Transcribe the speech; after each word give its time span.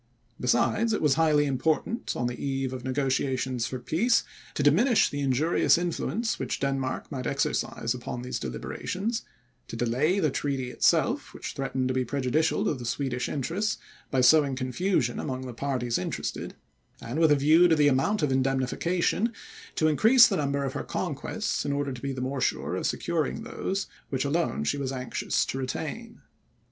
Besides, 0.39 0.93
it 0.93 1.01
was 1.03 1.13
highly 1.13 1.45
important, 1.45 2.15
on 2.15 2.25
the 2.25 2.35
eve 2.43 2.73
of 2.73 2.83
negotiations 2.83 3.67
for 3.67 3.77
peace, 3.77 4.23
to 4.55 4.63
diminish 4.63 5.07
the 5.11 5.19
injurious 5.19 5.77
influence 5.77 6.39
which 6.39 6.59
Denmark 6.59 7.11
might 7.11 7.27
exercise 7.27 7.93
upon 7.93 8.23
these 8.23 8.39
deliberations, 8.39 9.21
to 9.67 9.75
delay 9.75 10.19
the 10.19 10.31
treaty 10.31 10.71
itself, 10.71 11.35
which 11.35 11.53
threatened 11.53 11.87
to 11.87 11.93
be 11.93 12.03
prejudicial 12.03 12.65
to 12.65 12.73
the 12.73 12.83
Swedish 12.83 13.29
interests, 13.29 13.77
by 14.09 14.21
sowing 14.21 14.55
confusion 14.55 15.19
among 15.19 15.45
the 15.45 15.53
parties 15.53 15.99
interested, 15.99 16.55
and 16.99 17.19
with 17.19 17.31
a 17.31 17.35
view 17.35 17.67
to 17.67 17.75
the 17.75 17.87
amount 17.87 18.23
of 18.23 18.31
indemnification, 18.31 19.31
to 19.75 19.87
increase 19.87 20.25
the 20.27 20.37
number 20.37 20.63
of 20.63 20.73
her 20.73 20.83
conquests, 20.83 21.63
in 21.63 21.71
order 21.71 21.91
to 21.93 22.01
be 22.01 22.11
the 22.11 22.21
more 22.21 22.41
sure 22.41 22.75
of 22.75 22.87
securing 22.87 23.43
those 23.43 23.85
which 24.09 24.25
alone 24.25 24.63
she 24.63 24.79
was 24.79 24.91
anxious 24.91 25.45
to 25.45 25.59
retain. 25.59 26.21